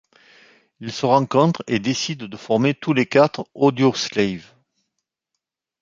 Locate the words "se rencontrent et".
0.91-1.77